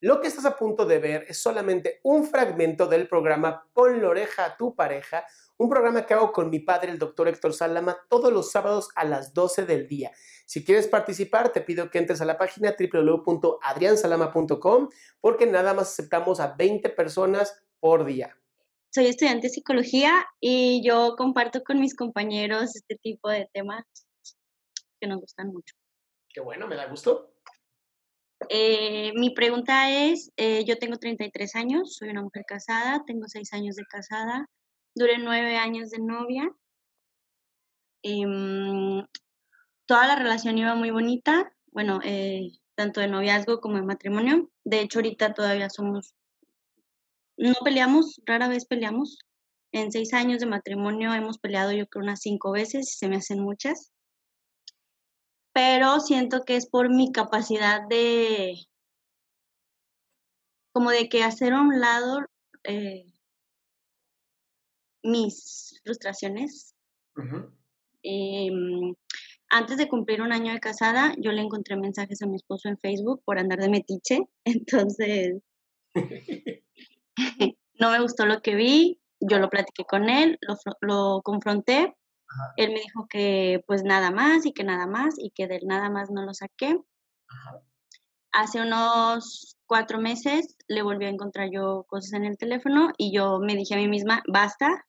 Lo 0.00 0.20
que 0.20 0.28
estás 0.28 0.44
a 0.44 0.58
punto 0.58 0.84
de 0.84 0.98
ver 0.98 1.24
es 1.26 1.38
solamente 1.38 2.00
un 2.02 2.26
fragmento 2.26 2.86
del 2.86 3.08
programa 3.08 3.66
Pon 3.72 4.02
la 4.02 4.08
oreja 4.08 4.44
a 4.44 4.58
tu 4.58 4.74
pareja, 4.74 5.24
un 5.56 5.70
programa 5.70 6.04
que 6.04 6.12
hago 6.12 6.32
con 6.32 6.50
mi 6.50 6.60
padre, 6.60 6.92
el 6.92 6.98
doctor 6.98 7.28
Héctor 7.28 7.54
Salama, 7.54 7.96
todos 8.10 8.30
los 8.30 8.52
sábados 8.52 8.90
a 8.94 9.04
las 9.04 9.32
12 9.32 9.64
del 9.64 9.88
día. 9.88 10.12
Si 10.44 10.66
quieres 10.66 10.86
participar, 10.86 11.50
te 11.50 11.62
pido 11.62 11.90
que 11.90 11.96
entres 11.96 12.20
a 12.20 12.26
la 12.26 12.36
página 12.36 12.76
www.adriansalama.com 12.78 14.90
porque 15.18 15.46
nada 15.46 15.72
más 15.72 15.92
aceptamos 15.92 16.40
a 16.40 16.54
20 16.54 16.90
personas 16.90 17.58
por 17.80 18.04
día. 18.04 18.36
Soy 18.90 19.06
estudiante 19.06 19.46
de 19.46 19.54
psicología 19.54 20.26
y 20.40 20.86
yo 20.86 21.16
comparto 21.16 21.64
con 21.64 21.80
mis 21.80 21.96
compañeros 21.96 22.76
este 22.76 22.96
tipo 22.96 23.30
de 23.30 23.48
temas 23.52 23.84
que 25.00 25.06
nos 25.06 25.20
gustan 25.20 25.48
mucho. 25.48 25.74
Qué 26.28 26.40
bueno, 26.40 26.66
me 26.66 26.76
da 26.76 26.84
gusto. 26.86 27.35
Eh, 28.50 29.12
mi 29.14 29.30
pregunta 29.30 29.90
es, 29.90 30.30
eh, 30.36 30.64
yo 30.64 30.78
tengo 30.78 30.98
33 30.98 31.56
años, 31.56 31.96
soy 31.96 32.10
una 32.10 32.22
mujer 32.22 32.44
casada, 32.46 33.02
tengo 33.06 33.26
6 33.28 33.52
años 33.54 33.76
de 33.76 33.84
casada, 33.86 34.46
duré 34.94 35.18
9 35.18 35.56
años 35.56 35.90
de 35.90 35.98
novia. 35.98 36.50
Em, 38.02 39.04
toda 39.86 40.06
la 40.06 40.16
relación 40.16 40.58
iba 40.58 40.74
muy 40.74 40.90
bonita, 40.90 41.52
bueno, 41.72 42.00
eh, 42.04 42.50
tanto 42.74 43.00
de 43.00 43.08
noviazgo 43.08 43.60
como 43.60 43.76
de 43.76 43.82
matrimonio. 43.82 44.50
De 44.64 44.80
hecho, 44.80 44.98
ahorita 44.98 45.34
todavía 45.34 45.70
somos, 45.70 46.14
no 47.38 47.54
peleamos, 47.64 48.20
rara 48.26 48.48
vez 48.48 48.66
peleamos. 48.66 49.18
En 49.72 49.92
seis 49.92 50.12
años 50.14 50.40
de 50.40 50.46
matrimonio 50.46 51.12
hemos 51.14 51.38
peleado 51.38 51.72
yo 51.72 51.86
creo 51.88 52.04
unas 52.04 52.20
cinco 52.20 52.52
veces 52.52 52.92
y 52.92 52.96
se 52.98 53.08
me 53.08 53.16
hacen 53.16 53.40
muchas 53.40 53.92
pero 55.56 56.00
siento 56.00 56.44
que 56.44 56.54
es 56.54 56.66
por 56.66 56.90
mi 56.90 57.12
capacidad 57.12 57.88
de, 57.88 58.58
como 60.70 60.90
de 60.90 61.08
que 61.08 61.22
hacer 61.22 61.54
a 61.54 61.62
un 61.62 61.80
lado 61.80 62.26
eh, 62.64 63.06
mis 65.02 65.80
frustraciones. 65.82 66.74
Em, 68.02 68.94
antes 69.48 69.78
de 69.78 69.88
cumplir 69.88 70.20
un 70.20 70.34
año 70.34 70.52
de 70.52 70.60
casada, 70.60 71.14
yo 71.16 71.32
le 71.32 71.40
encontré 71.40 71.74
mensajes 71.76 72.20
a 72.20 72.26
mi 72.26 72.36
esposo 72.36 72.68
en 72.68 72.76
Facebook 72.76 73.22
por 73.24 73.38
andar 73.38 73.58
de 73.58 73.70
metiche, 73.70 74.28
entonces 74.44 75.42
no 77.80 77.90
me 77.92 78.02
gustó 78.02 78.26
lo 78.26 78.42
que 78.42 78.56
vi, 78.56 79.00
yo 79.20 79.38
lo 79.38 79.48
platiqué 79.48 79.84
con 79.84 80.10
él, 80.10 80.38
lo, 80.42 80.56
lo 80.82 81.22
confronté 81.22 81.96
él 82.56 82.70
me 82.72 82.80
dijo 82.80 83.06
que 83.08 83.62
pues 83.66 83.82
nada 83.82 84.10
más 84.10 84.46
y 84.46 84.52
que 84.52 84.64
nada 84.64 84.86
más 84.86 85.14
y 85.18 85.30
que 85.30 85.46
del 85.46 85.66
nada 85.66 85.90
más 85.90 86.10
no 86.10 86.22
lo 86.22 86.34
saqué. 86.34 86.78
Hace 88.32 88.60
unos 88.60 89.56
cuatro 89.66 89.98
meses 89.98 90.56
le 90.68 90.82
volví 90.82 91.06
a 91.06 91.10
encontrar 91.10 91.48
yo 91.52 91.84
cosas 91.88 92.12
en 92.14 92.24
el 92.24 92.38
teléfono 92.38 92.90
y 92.98 93.14
yo 93.14 93.38
me 93.40 93.54
dije 93.54 93.74
a 93.74 93.78
mí 93.78 93.88
misma, 93.88 94.22
basta. 94.26 94.84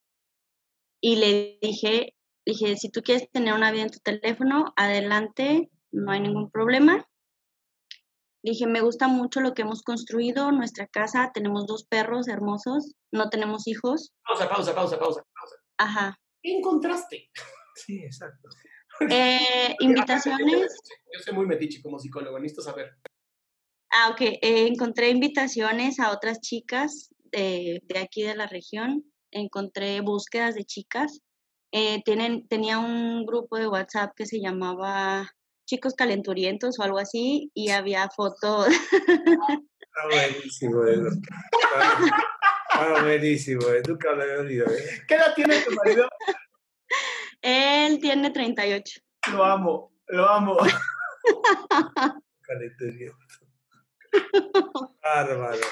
Y 1.00 1.18
le 1.18 1.60
dije, 1.62 2.16
dije, 2.46 2.76
si 2.76 2.90
tú 2.90 3.02
quieres 3.02 3.30
tener 3.32 3.54
una 3.54 3.72
vida 3.72 3.84
en 3.84 3.92
tu 3.92 4.00
teléfono, 4.00 4.74
adelante, 4.76 5.70
no 5.92 6.12
hay 6.12 6.22
ningún 6.22 6.50
problema. 6.50 7.08
dije, 8.44 8.66
me 8.66 8.82
gusta 8.82 9.08
mucho 9.08 9.42
lo 9.42 9.54
que 9.54 9.64
hemos 9.64 9.82
construido, 9.84 10.52
nuestra 10.52 10.88
casa, 10.88 11.32
tenemos 11.34 11.68
dos 11.68 11.86
perros 11.86 12.28
hermosos, 12.28 12.96
no 13.12 13.30
tenemos 13.30 13.68
hijos. 13.68 14.14
Pausa, 14.24 14.50
pausa, 14.50 14.74
pausa, 14.74 14.98
pausa, 14.98 15.24
pausa. 15.34 15.56
Ajá. 15.78 16.18
¿Qué 16.48 16.54
encontraste? 16.54 17.30
Sí, 17.76 18.02
exacto. 18.06 18.48
Eh, 19.10 19.76
invitaciones. 19.82 20.80
Yo 21.14 21.20
soy 21.20 21.34
muy 21.34 21.46
metiche 21.46 21.82
como 21.82 22.00
psicólogo, 22.00 22.40
necesito 22.40 22.62
saber. 22.62 22.94
Ah, 23.92 24.12
ok. 24.12 24.22
Eh, 24.22 24.68
encontré 24.68 25.10
invitaciones 25.10 26.00
a 26.00 26.14
otras 26.14 26.40
chicas 26.40 27.14
de, 27.34 27.82
de, 27.84 28.00
aquí 28.00 28.24
de 28.24 28.36
la 28.36 28.48
región. 28.48 29.04
Encontré 29.30 30.00
búsquedas 30.00 30.56
de 30.56 30.64
chicas. 30.64 31.20
Eh, 31.74 32.02
tienen, 32.06 32.48
tenía 32.48 32.80
un 32.80 33.26
grupo 33.26 33.58
de 33.58 33.68
WhatsApp 33.68 34.14
que 34.16 34.26
se 34.26 34.40
llamaba 34.40 35.30
Chicos 35.66 35.96
Calenturientos 35.96 36.80
o 36.80 36.84
algo 36.84 36.98
así 36.98 37.52
y 37.54 37.72
había 37.72 38.10
fotos. 38.10 38.68
Ah, 40.00 40.08
buenísimo. 40.10 40.82
Ah, 42.80 43.02
buenísimo, 43.02 43.66
nunca 43.88 44.12
lo 44.14 44.22
había 44.22 44.40
oído. 44.40 44.68
¿eh? 44.68 45.04
¿Qué 45.08 45.16
edad 45.16 45.34
tiene 45.34 45.60
tu 45.62 45.72
marido? 45.74 46.08
Él 47.42 48.00
tiene 48.00 48.30
38. 48.30 49.02
Lo 49.32 49.44
amo, 49.44 49.94
lo 50.08 50.30
amo. 50.30 50.58
Bárbaro. 55.02 55.68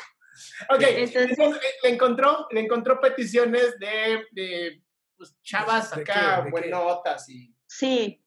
Ok, 0.69 0.81
entonces, 0.81 1.37
le, 1.83 1.89
encontró, 1.89 2.47
le 2.51 2.61
encontró 2.61 2.99
peticiones 2.99 3.77
de, 3.79 4.25
de 4.31 4.83
pues, 5.15 5.37
chavas 5.43 5.93
acá, 5.93 6.45
buenotas 6.49 7.29
y... 7.29 7.55
Sí. 7.67 8.21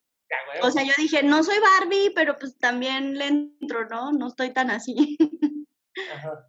o 0.62 0.70
sea, 0.70 0.84
yo 0.84 0.92
dije, 0.96 1.22
no 1.22 1.42
soy 1.42 1.56
Barbie, 1.58 2.12
pero 2.14 2.36
pues 2.36 2.56
también 2.58 3.18
le 3.18 3.26
entro, 3.26 3.86
¿no? 3.88 4.12
No 4.12 4.28
estoy 4.28 4.52
tan 4.52 4.70
así. 4.70 5.18
Ajá. 6.14 6.48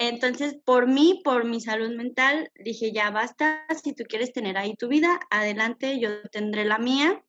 Entonces, 0.00 0.54
por 0.64 0.86
mí, 0.86 1.20
por 1.24 1.44
mi 1.44 1.60
salud 1.60 1.90
mental, 1.96 2.52
dije, 2.54 2.92
ya 2.92 3.10
basta, 3.10 3.66
si 3.82 3.96
tú 3.96 4.04
quieres 4.04 4.32
tener 4.32 4.56
ahí 4.56 4.76
tu 4.76 4.86
vida, 4.86 5.18
adelante, 5.28 5.98
yo 5.98 6.22
tendré 6.30 6.64
la 6.64 6.78
mía. 6.78 7.24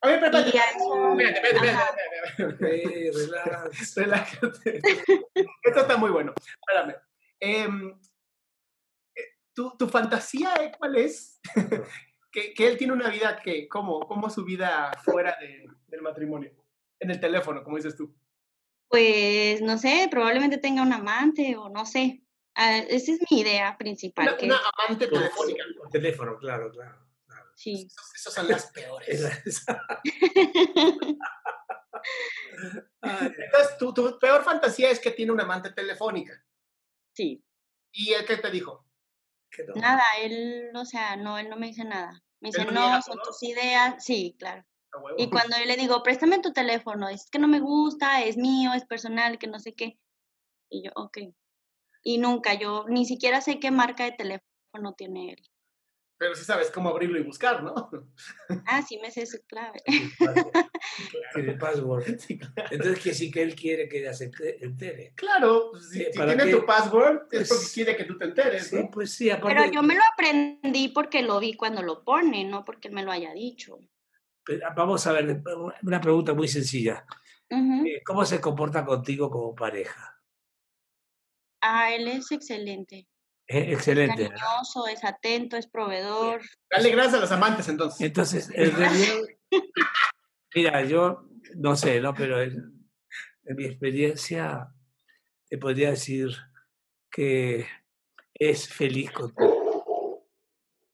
A 0.00 0.08
ver, 0.08 0.24
espérate, 0.24 0.48
espérate, 0.48 1.48
espérate, 1.48 3.08
espérate, 3.08 3.10
relájate. 3.96 4.80
Esto 5.62 5.80
está 5.80 5.98
muy 5.98 6.10
bueno. 6.10 6.32
Espérame. 6.36 6.94
Em, 7.38 8.00
eh, 9.14 9.22
¿tu, 9.52 9.76
¿Tu 9.76 9.86
fantasía 9.86 10.54
eh, 10.62 10.72
cuál 10.78 10.96
es? 10.96 11.42
que, 12.32 12.54
que, 12.54 12.68
él 12.68 12.78
tiene 12.78 12.94
una 12.94 13.10
vida 13.10 13.38
que, 13.38 13.68
¿cómo, 13.68 14.00
cómo 14.00 14.30
su 14.30 14.46
vida 14.46 14.92
fuera 15.04 15.36
de, 15.38 15.68
del 15.88 16.00
matrimonio? 16.00 16.52
En 16.98 17.10
el 17.10 17.20
teléfono, 17.20 17.62
como 17.62 17.76
dices 17.76 17.94
tú. 17.94 18.14
Pues 18.92 19.60
no 19.62 19.78
sé, 19.78 20.06
probablemente 20.10 20.58
tenga 20.58 20.82
un 20.82 20.92
amante 20.92 21.56
o 21.56 21.70
no 21.70 21.86
sé. 21.86 22.22
Ah, 22.54 22.76
esa 22.76 23.12
es 23.12 23.20
mi 23.30 23.40
idea 23.40 23.74
principal. 23.78 24.28
Una, 24.28 24.36
que... 24.36 24.44
una 24.44 24.60
amante 24.76 25.06
telefónica. 25.06 25.64
Por 25.78 25.88
teléfono, 25.88 26.36
claro, 26.36 26.70
claro. 26.70 26.98
claro. 27.26 27.50
Sí. 27.56 27.88
Esas 28.14 28.34
son 28.34 28.48
las 28.48 28.70
peores. 28.70 29.24
Entonces, 33.02 33.78
tu, 33.78 33.94
tu, 33.94 34.18
peor 34.18 34.44
fantasía 34.44 34.90
es 34.90 35.00
que 35.00 35.12
tiene 35.12 35.32
una 35.32 35.44
amante 35.44 35.72
telefónica. 35.72 36.34
Sí. 37.14 37.42
¿Y 37.92 38.12
él 38.12 38.26
qué 38.26 38.36
te 38.36 38.50
dijo? 38.50 38.86
Nada, 39.74 40.04
él, 40.20 40.70
o 40.74 40.84
sea, 40.84 41.16
no, 41.16 41.38
él 41.38 41.48
no 41.48 41.56
me 41.56 41.68
dice 41.68 41.84
nada. 41.84 42.22
Me 42.40 42.50
dice, 42.50 42.66
no, 42.66 43.00
son 43.00 43.18
tus 43.24 43.42
ideas. 43.42 44.04
Sí, 44.04 44.36
claro. 44.38 44.66
Y 45.16 45.30
cuando 45.30 45.56
yo 45.58 45.64
le 45.64 45.76
digo, 45.76 46.02
préstame 46.02 46.40
tu 46.40 46.52
teléfono, 46.52 47.08
es 47.08 47.28
que 47.30 47.38
no 47.38 47.48
me 47.48 47.60
gusta, 47.60 48.22
es 48.22 48.36
mío, 48.36 48.72
es 48.74 48.84
personal, 48.84 49.38
que 49.38 49.46
no 49.46 49.58
sé 49.58 49.74
qué. 49.74 49.98
Y 50.68 50.84
yo, 50.84 50.90
ok. 50.94 51.18
Y 52.02 52.18
nunca, 52.18 52.54
yo 52.54 52.84
ni 52.88 53.06
siquiera 53.06 53.40
sé 53.40 53.58
qué 53.58 53.70
marca 53.70 54.04
de 54.04 54.12
teléfono 54.12 54.94
tiene 54.96 55.32
él. 55.32 55.42
Pero 56.18 56.36
sí 56.36 56.44
sabes 56.44 56.70
cómo 56.70 56.88
abrirlo 56.88 57.18
y 57.18 57.24
buscar, 57.24 57.64
¿no? 57.64 57.74
Ah, 58.66 58.80
sí 58.82 58.96
me 59.02 59.10
sé 59.10 59.26
su 59.26 59.38
clave. 59.44 59.82
Tiene 61.34 61.52
password. 61.58 62.04
Sí, 62.20 62.38
claro. 62.38 62.68
Entonces, 62.70 63.02
que 63.02 63.12
sí 63.12 63.30
que 63.30 63.42
él 63.42 63.56
quiere 63.56 63.88
que 63.88 64.02
ya 64.02 64.14
se 64.14 64.30
entere. 64.60 65.14
Claro, 65.16 65.70
pues, 65.72 65.90
si, 65.90 66.04
si 66.04 66.12
tiene 66.12 66.46
tu 66.46 66.64
password, 66.64 67.26
es 67.32 67.48
porque 67.48 67.64
quiere 67.74 67.96
que 67.96 68.04
tú 68.04 68.18
te 68.18 68.26
enteres, 68.26 68.68
sí, 68.68 68.76
¿no? 68.76 68.90
Pues 68.90 69.12
sí, 69.14 69.30
aparte... 69.30 69.56
Pero 69.56 69.72
yo 69.72 69.82
me 69.82 69.96
lo 69.96 70.02
aprendí 70.12 70.88
porque 70.88 71.22
lo 71.22 71.40
vi 71.40 71.54
cuando 71.54 71.82
lo 71.82 72.04
pone, 72.04 72.44
no 72.44 72.64
porque 72.64 72.86
él 72.86 72.94
me 72.94 73.02
lo 73.02 73.10
haya 73.10 73.32
dicho. 73.32 73.80
Vamos 74.76 75.06
a 75.06 75.12
ver, 75.12 75.42
una 75.82 76.00
pregunta 76.00 76.34
muy 76.34 76.48
sencilla. 76.48 77.04
Uh 77.50 77.56
-huh. 77.56 78.02
¿Cómo 78.04 78.24
se 78.24 78.40
comporta 78.40 78.84
contigo 78.84 79.30
como 79.30 79.54
pareja? 79.54 80.20
Ah, 81.60 81.94
él 81.94 82.08
es 82.08 82.32
excelente. 82.32 83.08
Es 83.46 83.72
excelente. 83.72 84.24
Es 84.24 84.28
cariñoso, 84.30 84.86
es 84.86 85.04
atento, 85.04 85.56
es 85.56 85.66
proveedor. 85.66 86.40
Dale 86.70 86.90
gracias 86.90 87.14
a 87.14 87.20
los 87.20 87.32
amantes 87.32 87.68
entonces. 87.68 88.00
Entonces, 88.00 88.50
en 88.54 88.72
realidad, 88.76 89.16
mira, 90.54 90.84
yo 90.84 91.28
no 91.56 91.76
sé, 91.76 92.00
¿no? 92.00 92.14
Pero 92.14 92.42
en, 92.42 92.88
en 93.44 93.56
mi 93.56 93.64
experiencia 93.64 94.68
te 95.48 95.58
podría 95.58 95.90
decir 95.90 96.30
que 97.10 97.66
es 98.34 98.68
feliz 98.68 99.12
contigo 99.12 100.26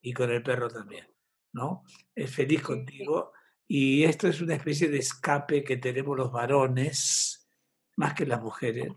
y 0.03 0.13
con 0.13 0.31
el 0.31 0.43
perro 0.43 0.69
también, 0.69 1.07
¿no? 1.53 1.85
Es 2.15 2.35
feliz 2.35 2.63
contigo 2.63 3.33
y 3.69 4.05
esto 4.05 4.29
es 4.29 4.41
una 4.41 4.55
especie 4.55 4.89
de 4.89 4.99
escape 4.99 5.63
que 5.63 5.77
tenemos 5.77 6.17
los 6.17 6.33
varones, 6.33 7.49
más 7.97 8.15
que 8.15 8.27
las 8.27 8.41
mujeres, 8.43 8.93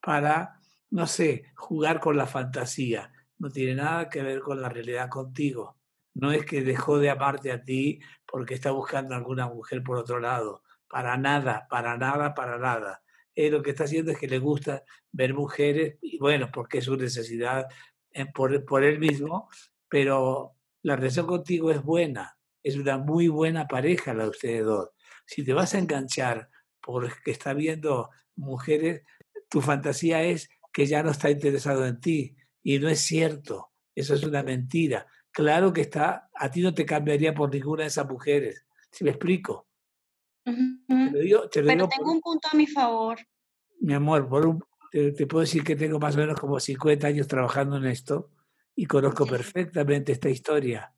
para, 0.00 0.58
no 0.90 1.06
sé, 1.06 1.44
jugar 1.54 2.00
con 2.00 2.16
la 2.16 2.26
fantasía. 2.26 3.12
No 3.38 3.50
tiene 3.50 3.76
nada 3.76 4.08
que 4.10 4.22
ver 4.22 4.40
con 4.40 4.60
la 4.60 4.68
realidad 4.68 5.08
contigo. 5.08 5.78
No 6.14 6.32
es 6.32 6.44
que 6.44 6.62
dejó 6.62 6.98
de 6.98 7.10
amarte 7.10 7.52
a 7.52 7.62
ti 7.62 8.00
porque 8.26 8.54
está 8.54 8.72
buscando 8.72 9.14
a 9.14 9.18
alguna 9.18 9.46
mujer 9.46 9.82
por 9.84 9.98
otro 9.98 10.18
lado. 10.18 10.64
Para 10.88 11.16
nada, 11.16 11.66
para 11.70 11.96
nada, 11.96 12.34
para 12.34 12.58
nada. 12.58 13.02
eh, 13.34 13.50
lo 13.50 13.62
que 13.62 13.70
está 13.70 13.84
haciendo 13.84 14.10
es 14.12 14.18
que 14.18 14.26
le 14.26 14.38
gusta 14.40 14.82
ver 15.12 15.32
mujeres, 15.34 15.98
y 16.02 16.18
bueno, 16.18 16.50
porque 16.52 16.78
es 16.78 16.84
su 16.86 16.96
necesidad 16.96 17.68
eh, 18.10 18.26
por, 18.26 18.64
por 18.64 18.82
él 18.84 18.98
mismo, 18.98 19.48
pero 19.88 20.56
la 20.82 20.96
relación 20.96 21.26
contigo 21.26 21.70
es 21.70 21.82
buena, 21.82 22.37
es 22.62 22.76
una 22.76 22.98
muy 22.98 23.28
buena 23.28 23.66
pareja 23.66 24.14
la 24.14 24.24
de 24.24 24.30
ustedes 24.30 24.64
dos. 24.64 24.90
Si 25.26 25.44
te 25.44 25.52
vas 25.52 25.74
a 25.74 25.78
enganchar 25.78 26.50
porque 26.80 27.30
está 27.30 27.54
viendo 27.54 28.10
mujeres, 28.36 29.02
tu 29.48 29.60
fantasía 29.60 30.22
es 30.22 30.48
que 30.72 30.86
ya 30.86 31.02
no 31.02 31.10
está 31.10 31.30
interesado 31.30 31.86
en 31.86 32.00
ti. 32.00 32.36
Y 32.62 32.78
no 32.78 32.88
es 32.88 33.00
cierto, 33.00 33.72
eso 33.94 34.14
es 34.14 34.22
una 34.24 34.42
mentira. 34.42 35.06
Claro 35.30 35.72
que 35.72 35.82
está, 35.82 36.28
a 36.34 36.50
ti 36.50 36.60
no 36.60 36.74
te 36.74 36.84
cambiaría 36.84 37.34
por 37.34 37.52
ninguna 37.52 37.82
de 37.82 37.88
esas 37.88 38.08
mujeres. 38.08 38.66
¿Si 38.90 39.04
me 39.04 39.10
explico? 39.10 39.68
Pero 40.44 41.88
tengo 41.88 42.12
un 42.12 42.20
punto 42.20 42.48
a 42.50 42.56
mi 42.56 42.66
favor. 42.66 43.18
Mi 43.80 43.94
amor, 43.94 44.28
por 44.28 44.58
te, 44.90 45.26
puedo 45.26 45.42
decir 45.42 45.62
que 45.62 45.76
tengo 45.76 45.98
más 45.98 46.16
o 46.16 46.18
menos 46.18 46.40
como 46.40 46.58
50 46.58 47.06
años 47.06 47.28
trabajando 47.28 47.76
en 47.76 47.86
esto 47.86 48.30
y 48.74 48.86
conozco 48.86 49.26
perfectamente 49.26 50.12
esta 50.12 50.30
historia. 50.30 50.92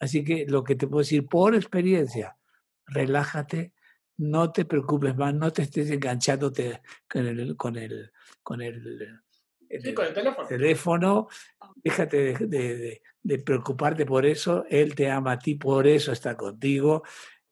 Así 0.00 0.24
que 0.24 0.46
lo 0.46 0.64
que 0.64 0.74
te 0.74 0.86
puedo 0.86 1.00
decir 1.00 1.26
por 1.26 1.54
experiencia, 1.54 2.36
relájate, 2.86 3.72
no 4.18 4.52
te 4.52 4.64
preocupes 4.64 5.16
más, 5.16 5.34
no 5.34 5.52
te 5.52 5.62
estés 5.62 5.90
enganchándote 5.90 6.82
con 7.08 7.26
el, 7.26 7.56
con 7.56 7.76
el, 7.76 8.12
con 8.42 8.60
el, 8.60 9.20
teléfono. 10.48 11.28
Déjate 11.76 12.34
de, 12.34 13.00
de, 13.22 13.38
preocuparte 13.38 14.04
por 14.04 14.26
eso. 14.26 14.64
Él 14.68 14.94
te 14.94 15.10
ama 15.10 15.32
a 15.32 15.38
ti, 15.38 15.54
por 15.54 15.86
eso 15.86 16.12
está 16.12 16.36
contigo. 16.36 17.02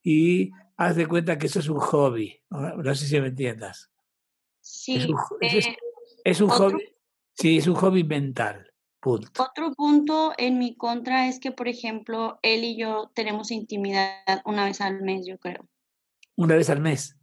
Y 0.03 0.51
haz 0.77 0.97
de 0.97 1.07
cuenta 1.07 1.39
que 1.39 1.47
eso 1.47 1.61
es 1.61 1.69
un 1.69 1.79
hobby. 1.79 2.41
No, 2.51 2.95
sé 2.95 3.07
si 3.07 3.21
me 3.21 3.29
entiendas. 3.29 3.91
Sí. 4.61 4.97
Es 4.97 5.07
un, 5.07 6.49
eh, 6.49 6.53
hobby. 6.53 6.95
Sí, 7.33 7.59
es 7.59 7.67
un 7.67 7.75
hobby 7.75 8.03
mental. 8.03 8.66
Punto. 9.07 9.41
Otro 9.41 9.73
punto 9.73 10.33
en 10.37 10.59
mi 10.59 10.77
contra 10.77 11.29
es 11.29 11.39
que, 11.39 11.53
por 11.53 11.69
ejemplo, 11.69 12.41
él 12.43 12.65
y 12.65 12.77
yo 12.77 13.13
tenemos 13.15 13.53
intimidad 13.53 14.43
una 14.45 14.65
vez 14.65 14.81
al 14.81 15.01
mes, 15.01 15.25
yo 15.25 15.39
creo. 15.39 15.69
Una 16.35 16.57
vez 16.57 16.71
al 16.71 16.81
mes. 16.81 17.17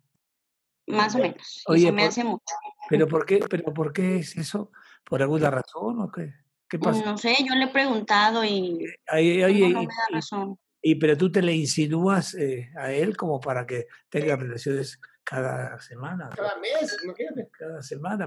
Más 0.88 1.14
o 1.14 1.18
menos. 1.18 1.62
Oye, 1.68 1.92
me 1.92 2.06
hace 2.06 2.24
mucho. 2.24 2.56
¿Pero 2.88 3.06
por 3.06 3.26
qué, 3.26 3.42
pero 3.50 3.74
por 3.74 3.92
qué 3.92 4.20
es 4.20 4.38
eso? 4.38 4.72
¿Por 5.04 5.22
alguna 5.22 5.52
razón 5.52 6.00
o 6.00 6.10
qué? 6.10 6.34
¿Qué 6.70 6.80
pasa? 6.80 7.04
No 7.04 7.18
sé, 7.18 7.36
yo 7.46 7.54
le 7.54 7.66
he 7.66 7.74
preguntado 7.74 8.46
y 8.46 8.86
no 9.12 9.50
me 9.50 9.86
da 9.86 9.88
razón. 10.10 10.58
Y, 10.82 10.96
pero 10.96 11.18
tú 11.18 11.34
te 11.34 11.42
le 11.42 11.54
insinúas 11.54 12.34
eh, 12.36 12.72
a 12.78 12.94
él 12.94 13.18
como 13.18 13.42
para 13.42 13.66
que 13.66 13.88
tenga 14.08 14.38
relaciones 14.38 15.02
cada 15.26 15.78
semana. 15.82 16.30
Cada 16.34 16.58
mes, 16.62 16.98
imagínate. 17.04 17.50
Cada 17.52 17.84
semana. 17.84 18.26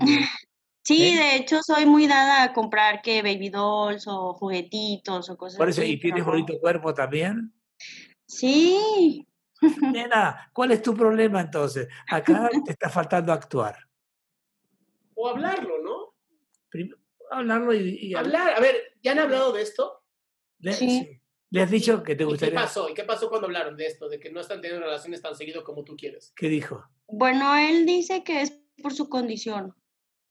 Sí, 0.87 1.09
¿Eh? 1.09 1.17
de 1.17 1.37
hecho 1.37 1.65
soy 1.65 1.85
muy 1.85 2.07
dada 2.07 2.45
a 2.45 2.53
comprar 2.53 3.03
que 3.03 3.21
baby 3.21 3.49
dolls 3.49 4.07
o 4.07 4.35
juguetitos 4.35 5.29
o 5.29 5.37
cosas 5.37 5.59
Por 5.59 5.69
eso, 5.69 5.83
¿y 5.83 5.99
tienes 5.99 6.25
bonito 6.25 6.57
cuerpo 6.61 6.95
también? 6.95 7.53
Sí. 8.29 9.27
Nena, 9.93 10.49
¿cuál 10.53 10.71
es 10.71 10.83
tu 10.83 10.95
problema 10.95 11.41
entonces? 11.41 11.89
Acá 12.09 12.49
te 12.65 12.71
está 12.71 12.89
faltando 12.89 13.33
actuar. 13.33 13.77
O 15.17 15.29
hablarlo, 15.29 15.83
¿no? 15.83 16.15
hablarlo 17.33 17.75
y, 17.75 18.15
Hablar, 18.15 18.55
a 18.55 18.61
ver, 18.61 18.77
¿ya 19.03 19.11
han 19.11 19.19
hablado 19.19 19.53
de 19.53 19.63
esto? 19.63 20.05
sí. 20.71 21.21
¿Le 21.51 21.63
has 21.63 21.71
dicho 21.71 22.03
que 22.03 22.15
te 22.15 22.25
gustaría? 22.25 22.53
¿Y 22.53 22.57
qué 22.57 22.63
pasó? 22.63 22.89
¿Y 22.89 22.95
qué 22.95 23.05
pasó 23.05 23.29
cuando 23.29 23.47
hablaron 23.47 23.77
de 23.77 23.87
esto? 23.87 24.09
De 24.09 24.21
que 24.21 24.31
no 24.31 24.41
están 24.41 24.61
teniendo 24.61 24.85
relaciones 24.85 25.23
tan 25.23 25.35
seguido 25.35 25.65
como 25.65 25.85
tú 25.85 25.97
quieres. 25.97 26.33
¿Qué 26.37 26.49
dijo? 26.49 26.85
Bueno, 27.09 27.57
él 27.57 27.87
dice 27.87 28.23
que 28.25 28.43
es 28.43 28.61
por 28.83 28.93
su 28.93 29.09
condición. 29.09 29.75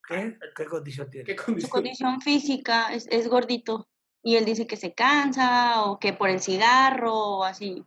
¿Qué? 0.07 0.37
¿Qué 0.55 0.65
condición 0.65 1.09
tiene? 1.09 1.25
¿Qué 1.25 1.35
condición? 1.35 1.61
Su 1.61 1.69
condición 1.69 2.21
física 2.21 2.93
es, 2.93 3.07
es 3.09 3.27
gordito. 3.27 3.87
Y 4.23 4.35
él 4.37 4.45
dice 4.45 4.65
que 4.65 4.75
se 4.75 4.93
cansa 4.93 5.83
o 5.83 5.99
que 5.99 6.13
por 6.13 6.29
el 6.29 6.39
cigarro 6.39 7.13
o 7.13 7.43
así. 7.43 7.83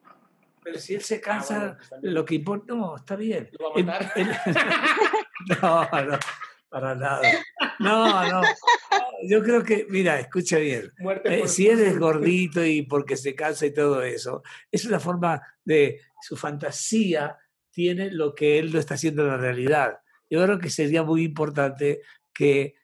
Pero 0.62 0.78
si 0.78 0.94
él 0.94 1.02
se 1.02 1.16
ah, 1.16 1.20
cansa, 1.20 1.78
pues 1.88 2.00
lo 2.02 2.24
que 2.24 2.36
importa, 2.36 2.74
no, 2.74 2.96
está 2.96 3.16
bien. 3.16 3.48
¿Lo 3.58 3.72
va 3.72 3.80
a 3.80 3.84
matar? 3.84 4.12
no, 5.62 5.82
no, 6.04 6.18
para 6.68 6.94
nada. 6.94 7.22
No, 7.78 8.30
no. 8.30 8.42
Yo 9.26 9.42
creo 9.42 9.64
que, 9.64 9.86
mira, 9.88 10.20
escucha 10.20 10.58
bien. 10.58 10.92
Eh, 11.24 11.48
si 11.48 11.68
él 11.68 11.80
es 11.80 11.98
gordito 11.98 12.64
y 12.64 12.82
porque 12.82 13.16
se 13.16 13.34
cansa 13.34 13.66
y 13.66 13.72
todo 13.72 14.02
eso, 14.02 14.42
es 14.70 14.84
una 14.84 15.00
forma 15.00 15.40
de 15.64 16.00
su 16.20 16.36
fantasía 16.36 17.36
tiene 17.70 18.10
lo 18.10 18.34
que 18.34 18.58
él 18.58 18.72
no 18.72 18.78
está 18.78 18.94
haciendo 18.94 19.22
en 19.22 19.28
la 19.28 19.36
realidad. 19.36 20.00
Yo 20.30 20.42
creo 20.44 20.58
que 20.58 20.70
sería 20.70 21.02
muy 21.02 21.25
importante 21.25 22.00
que, 22.32 22.75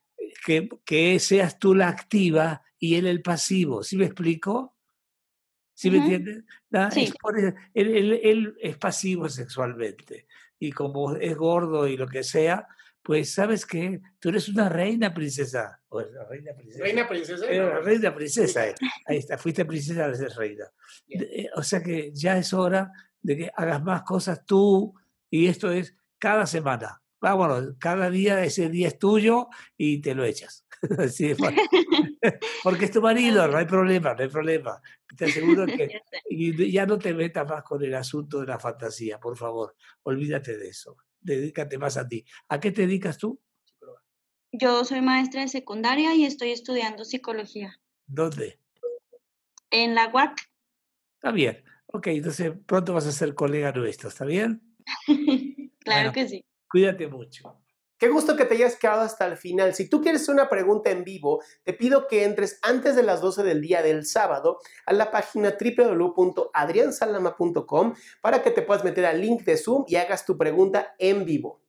que, 0.44 0.68
que 0.84 1.18
seas 1.18 1.58
tú 1.58 1.74
la 1.74 1.88
activa 1.88 2.62
y 2.78 2.96
él 2.96 3.06
el 3.06 3.22
pasivo. 3.22 3.82
¿Sí 3.82 3.96
me 3.96 4.06
explico? 4.06 4.74
¿Sí 5.74 5.90
me 5.90 5.98
entiendes? 5.98 6.44
él, 7.74 8.56
es 8.60 8.76
pasivo 8.78 9.28
sexualmente 9.28 10.26
y 10.58 10.70
como 10.70 11.16
es 11.16 11.36
gordo 11.36 11.88
y 11.88 11.96
lo 11.96 12.06
que 12.06 12.22
sea, 12.22 12.68
pues 13.02 13.34
sabes 13.34 13.66
que 13.66 14.00
tú 14.20 14.28
eres 14.28 14.48
una 14.48 14.68
reina 14.68 15.12
princesa. 15.12 15.80
O 15.88 16.00
reina 16.00 16.54
princesa. 16.56 16.84
Reina 16.84 17.08
princesa. 17.08 17.46
reina 17.80 18.14
princesa. 18.14 18.68
Eh. 18.68 18.74
Ahí 19.06 19.18
está, 19.18 19.36
fuiste 19.36 19.64
princesa, 19.64 20.06
eres 20.06 20.36
reina. 20.36 20.64
Eh, 21.08 21.48
o 21.56 21.62
sea 21.62 21.82
que 21.82 22.12
ya 22.14 22.38
es 22.38 22.52
hora 22.52 22.92
de 23.20 23.36
que 23.36 23.50
hagas 23.54 23.82
más 23.82 24.02
cosas 24.02 24.46
tú 24.46 24.94
y 25.28 25.48
esto 25.48 25.70
es 25.72 25.96
cada 26.18 26.46
semana. 26.46 27.02
Vámonos, 27.24 27.76
cada 27.78 28.10
día 28.10 28.44
ese 28.44 28.68
día 28.68 28.88
es 28.88 28.98
tuyo 28.98 29.48
y 29.78 30.02
te 30.02 30.14
lo 30.14 30.26
echas. 30.26 30.66
Porque 32.62 32.84
es 32.84 32.90
tu 32.90 33.00
marido, 33.00 33.48
no 33.48 33.56
hay 33.56 33.64
problema, 33.64 34.12
no 34.12 34.22
hay 34.24 34.28
problema. 34.28 34.82
Te 35.16 35.24
aseguro 35.24 35.64
que 35.66 36.02
ya 36.70 36.84
no 36.84 36.98
te 36.98 37.14
metas 37.14 37.48
más 37.48 37.62
con 37.62 37.82
el 37.82 37.94
asunto 37.94 38.40
de 38.40 38.46
la 38.48 38.58
fantasía, 38.58 39.18
por 39.18 39.38
favor. 39.38 39.74
Olvídate 40.02 40.58
de 40.58 40.68
eso. 40.68 40.98
Dedícate 41.18 41.78
más 41.78 41.96
a 41.96 42.06
ti. 42.06 42.22
¿A 42.50 42.60
qué 42.60 42.72
te 42.72 42.82
dedicas 42.82 43.16
tú? 43.16 43.40
Yo 44.52 44.84
soy 44.84 45.00
maestra 45.00 45.40
de 45.40 45.48
secundaria 45.48 46.14
y 46.14 46.26
estoy 46.26 46.50
estudiando 46.50 47.06
psicología. 47.06 47.80
¿Dónde? 48.06 48.60
En 49.70 49.94
la 49.94 50.08
UAC. 50.08 50.36
Está 51.14 51.32
bien. 51.32 51.64
Ok, 51.86 52.08
entonces 52.08 52.52
pronto 52.66 52.92
vas 52.92 53.06
a 53.06 53.12
ser 53.12 53.34
colega 53.34 53.72
nuestro, 53.72 54.10
¿está 54.10 54.26
bien? 54.26 54.76
claro 55.78 56.12
que 56.12 56.28
sí. 56.28 56.44
Cuídate 56.74 57.06
mucho. 57.06 57.62
Qué 57.96 58.08
gusto 58.08 58.34
que 58.34 58.44
te 58.44 58.54
hayas 58.54 58.74
quedado 58.74 59.02
hasta 59.02 59.24
el 59.26 59.36
final. 59.36 59.76
Si 59.76 59.88
tú 59.88 60.02
quieres 60.02 60.28
una 60.28 60.48
pregunta 60.48 60.90
en 60.90 61.04
vivo, 61.04 61.40
te 61.62 61.72
pido 61.72 62.08
que 62.08 62.24
entres 62.24 62.58
antes 62.62 62.96
de 62.96 63.04
las 63.04 63.20
12 63.20 63.44
del 63.44 63.60
día 63.60 63.80
del 63.80 64.04
sábado 64.04 64.58
a 64.84 64.92
la 64.92 65.12
página 65.12 65.56
www.adriansalama.com 65.56 67.94
para 68.20 68.42
que 68.42 68.50
te 68.50 68.62
puedas 68.62 68.82
meter 68.82 69.06
al 69.06 69.20
link 69.20 69.44
de 69.44 69.56
Zoom 69.56 69.84
y 69.86 69.94
hagas 69.94 70.26
tu 70.26 70.36
pregunta 70.36 70.96
en 70.98 71.24
vivo. 71.24 71.63